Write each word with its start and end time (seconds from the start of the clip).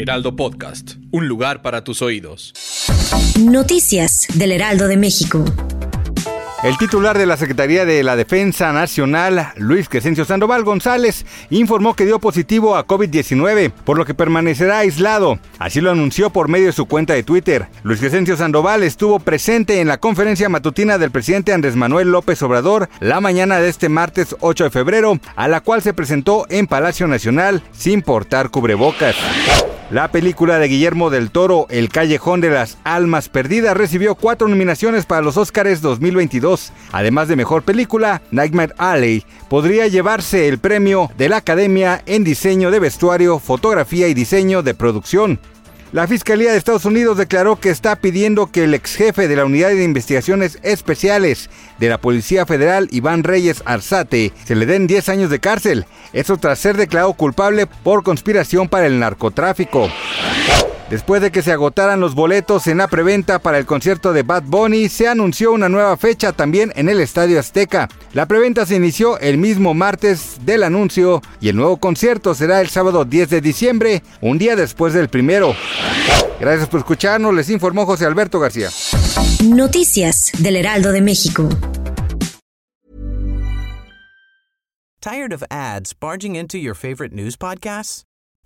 Heraldo 0.00 0.34
Podcast, 0.34 0.92
un 1.10 1.28
lugar 1.28 1.60
para 1.60 1.84
tus 1.84 2.00
oídos. 2.00 2.54
Noticias 3.38 4.28
del 4.32 4.52
Heraldo 4.52 4.88
de 4.88 4.96
México. 4.96 5.44
El 6.62 6.78
titular 6.78 7.18
de 7.18 7.26
la 7.26 7.36
Secretaría 7.36 7.84
de 7.84 8.02
la 8.02 8.16
Defensa 8.16 8.72
Nacional, 8.72 9.52
Luis 9.56 9.90
Crescencio 9.90 10.24
Sandoval 10.24 10.64
González, 10.64 11.26
informó 11.50 11.94
que 11.94 12.06
dio 12.06 12.18
positivo 12.18 12.76
a 12.76 12.86
COVID-19, 12.86 13.72
por 13.84 13.98
lo 13.98 14.06
que 14.06 14.14
permanecerá 14.14 14.78
aislado. 14.78 15.38
Así 15.58 15.82
lo 15.82 15.90
anunció 15.90 16.30
por 16.30 16.48
medio 16.48 16.68
de 16.68 16.72
su 16.72 16.86
cuenta 16.86 17.12
de 17.12 17.22
Twitter. 17.22 17.68
Luis 17.82 18.00
Crescencio 18.00 18.38
Sandoval 18.38 18.82
estuvo 18.82 19.20
presente 19.20 19.82
en 19.82 19.88
la 19.88 19.98
conferencia 19.98 20.48
matutina 20.48 20.96
del 20.96 21.10
presidente 21.10 21.52
Andrés 21.52 21.76
Manuel 21.76 22.10
López 22.10 22.40
Obrador 22.40 22.88
la 23.00 23.20
mañana 23.20 23.60
de 23.60 23.68
este 23.68 23.90
martes 23.90 24.34
8 24.40 24.64
de 24.64 24.70
febrero, 24.70 25.20
a 25.36 25.46
la 25.46 25.60
cual 25.60 25.82
se 25.82 25.92
presentó 25.92 26.46
en 26.48 26.66
Palacio 26.66 27.06
Nacional 27.06 27.62
sin 27.72 28.00
portar 28.00 28.48
cubrebocas. 28.48 29.14
La 29.90 30.12
película 30.12 30.60
de 30.60 30.68
Guillermo 30.68 31.10
del 31.10 31.32
Toro, 31.32 31.66
El 31.68 31.88
Callejón 31.88 32.40
de 32.40 32.48
las 32.48 32.78
Almas 32.84 33.28
Perdidas, 33.28 33.76
recibió 33.76 34.14
cuatro 34.14 34.46
nominaciones 34.46 35.04
para 35.04 35.20
los 35.20 35.36
Oscars 35.36 35.80
2022. 35.80 36.72
Además 36.92 37.26
de 37.26 37.34
Mejor 37.34 37.64
Película, 37.64 38.22
Nightmare 38.30 38.72
Alley 38.78 39.24
podría 39.48 39.88
llevarse 39.88 40.46
el 40.46 40.58
premio 40.58 41.10
de 41.18 41.28
la 41.28 41.38
Academia 41.38 42.02
en 42.06 42.22
Diseño 42.22 42.70
de 42.70 42.78
Vestuario, 42.78 43.40
Fotografía 43.40 44.06
y 44.06 44.14
Diseño 44.14 44.62
de 44.62 44.74
Producción. 44.74 45.40
La 45.92 46.06
Fiscalía 46.06 46.52
de 46.52 46.58
Estados 46.58 46.84
Unidos 46.84 47.18
declaró 47.18 47.56
que 47.56 47.68
está 47.68 47.96
pidiendo 47.96 48.46
que 48.46 48.62
el 48.62 48.74
ex 48.74 48.94
jefe 48.94 49.26
de 49.26 49.34
la 49.34 49.44
Unidad 49.44 49.70
de 49.70 49.82
Investigaciones 49.82 50.60
Especiales 50.62 51.50
de 51.80 51.88
la 51.88 51.98
Policía 51.98 52.46
Federal, 52.46 52.86
Iván 52.92 53.24
Reyes 53.24 53.60
Arzate, 53.64 54.32
se 54.44 54.54
le 54.54 54.66
den 54.66 54.86
10 54.86 55.08
años 55.08 55.30
de 55.30 55.40
cárcel. 55.40 55.86
Eso 56.12 56.36
tras 56.36 56.60
ser 56.60 56.76
declarado 56.76 57.12
culpable 57.14 57.66
por 57.66 58.04
conspiración 58.04 58.68
para 58.68 58.86
el 58.86 59.00
narcotráfico. 59.00 59.88
Después 60.90 61.22
de 61.22 61.30
que 61.30 61.42
se 61.42 61.52
agotaran 61.52 62.00
los 62.00 62.16
boletos 62.16 62.66
en 62.66 62.78
la 62.78 62.88
preventa 62.88 63.38
para 63.38 63.58
el 63.58 63.66
concierto 63.66 64.12
de 64.12 64.24
Bad 64.24 64.42
Bunny, 64.46 64.88
se 64.88 65.06
anunció 65.06 65.52
una 65.52 65.68
nueva 65.68 65.96
fecha 65.96 66.32
también 66.32 66.72
en 66.74 66.88
el 66.88 67.00
Estadio 67.00 67.38
Azteca. 67.38 67.88
La 68.12 68.26
preventa 68.26 68.66
se 68.66 68.74
inició 68.74 69.16
el 69.20 69.38
mismo 69.38 69.72
martes 69.72 70.38
del 70.44 70.64
anuncio 70.64 71.22
y 71.40 71.48
el 71.48 71.54
nuevo 71.54 71.76
concierto 71.76 72.34
será 72.34 72.60
el 72.60 72.68
sábado 72.68 73.04
10 73.04 73.30
de 73.30 73.40
diciembre, 73.40 74.02
un 74.20 74.38
día 74.38 74.56
después 74.56 74.92
del 74.92 75.08
primero. 75.08 75.54
Gracias 76.40 76.68
por 76.68 76.80
escucharnos, 76.80 77.34
les 77.34 77.50
informó 77.50 77.86
José 77.86 78.06
Alberto 78.06 78.40
García. 78.40 78.70
Noticias 79.44 80.32
del 80.38 80.56
Heraldo 80.56 80.92
de 80.92 81.00
México. 81.00 81.48
Tired 85.00 85.32
of 85.32 85.42
ads 85.50 85.94
barging 85.94 86.36
into 86.36 86.58
your 86.58 86.74
favorite 86.74 87.12
news 87.12 87.36
podcasts? 87.36 88.02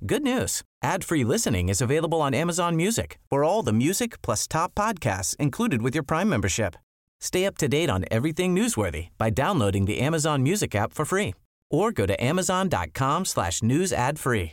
Good 0.07 0.23
news. 0.23 0.63
Ad-free 0.83 1.25
listening 1.25 1.69
is 1.69 1.81
available 1.81 2.21
on 2.21 2.35
Amazon 2.35 2.77
Music 2.77 3.19
for 3.29 3.43
all 3.43 3.63
the 3.63 3.73
music 3.73 4.21
plus 4.23 4.47
top 4.47 4.75
podcasts 4.75 5.35
included 5.37 5.83
with 5.83 5.95
your 5.95 6.05
Prime 6.05 6.29
membership. 6.29 6.77
Stay 7.21 7.47
up 7.47 7.57
to 7.59 7.69
date 7.69 7.91
on 7.91 8.05
everything 8.11 8.55
newsworthy 8.55 9.09
by 9.19 9.31
downloading 9.31 9.87
the 9.87 9.99
Amazon 10.01 10.43
Music 10.43 10.75
app 10.75 10.93
for 10.93 11.05
free 11.05 11.35
or 11.71 11.91
go 11.91 12.07
to 12.07 12.23
amazon.com 12.23 13.25
slash 13.25 13.63
news 13.63 13.93
ad 13.93 14.19
free. 14.19 14.53